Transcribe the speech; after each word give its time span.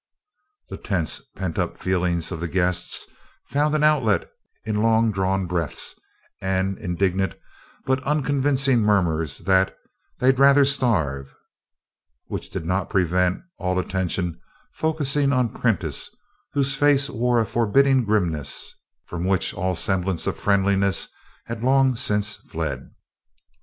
The 0.69 0.77
tense 0.77 1.19
and 1.19 1.35
pent 1.55 1.59
up 1.59 1.77
feelings 1.77 2.31
of 2.31 2.39
the 2.39 2.47
guests 2.47 3.05
found 3.45 3.75
an 3.75 3.83
outlet 3.83 4.27
in 4.65 4.81
long 4.81 5.11
drawn 5.11 5.45
breaths 5.45 5.93
and 6.41 6.75
indignant 6.79 7.35
but 7.85 8.01
unconvincing 8.03 8.79
murmurs 8.81 9.37
that 9.45 9.77
"they'd 10.17 10.39
rather 10.39 10.65
starve," 10.65 11.35
which 12.25 12.49
did 12.49 12.65
not 12.65 12.89
prevent 12.89 13.43
all 13.59 13.77
attention 13.77 14.41
focusing 14.73 15.31
upon 15.31 15.49
Prentiss, 15.49 16.09
whose 16.53 16.73
face 16.73 17.07
wore 17.07 17.39
a 17.39 17.45
forbidding 17.45 18.03
grimness 18.03 18.73
from 19.05 19.23
which 19.23 19.53
all 19.53 19.75
semblance 19.75 20.25
of 20.25 20.35
friendliness 20.35 21.09
had 21.45 21.63
long 21.63 21.95
since 21.95 22.37
fled. 22.37 22.89